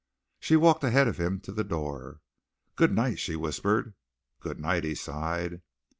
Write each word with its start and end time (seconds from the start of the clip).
She 0.39 0.55
walked 0.55 0.83
ahead 0.83 1.07
of 1.07 1.19
him 1.19 1.39
to 1.41 1.51
the 1.51 1.63
door. 1.63 2.21
"Good 2.75 2.91
night," 2.91 3.19
she 3.19 3.35
whispered. 3.35 3.93
"Good 4.39 4.59
night," 4.59 4.83
he 4.83 4.95
sighed. 4.95 5.61